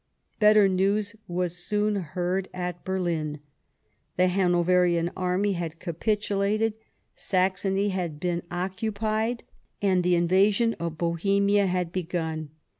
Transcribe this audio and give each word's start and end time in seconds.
Better 0.39 0.67
news 0.67 1.15
was 1.27 1.55
soon 1.63 1.95
heard 1.97 2.47
at 2.55 2.83
Berlin; 2.83 3.39
the 4.17 4.23
Hano 4.29 4.65
verian 4.65 5.11
army 5.15 5.51
had 5.53 5.79
capitulated; 5.79 6.73
Saxony 7.13 7.89
had 7.89 8.19
been 8.19 8.41
occupied, 8.49 9.43
and 9.79 10.03
the 10.03 10.15
invasion 10.15 10.73
of 10.79 10.97
Bohemia 10.97 11.67
had 11.67 11.91
begun. 11.91 12.49